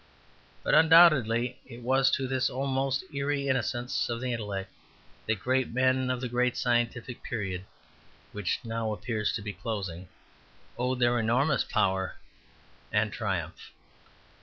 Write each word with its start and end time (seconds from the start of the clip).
But 0.63 0.73
undoubtedly 0.73 1.59
it 1.67 1.83
was 1.83 2.09
to 2.15 2.27
this 2.27 2.49
almost 2.49 3.03
eerie 3.13 3.47
innocence 3.47 4.09
of 4.09 4.19
the 4.19 4.33
intellect 4.33 4.71
that 5.27 5.33
the 5.33 5.39
great 5.39 5.69
men 5.71 6.09
of 6.09 6.21
the 6.21 6.27
great 6.27 6.57
scientific 6.57 7.21
period, 7.21 7.65
which 8.31 8.61
now 8.63 8.93
appears 8.93 9.31
to 9.33 9.43
be 9.43 9.53
closing, 9.53 10.07
owed 10.75 10.97
their 10.97 11.19
enormous 11.19 11.63
power 11.63 12.15
and 12.91 13.13
triumph. 13.13 13.69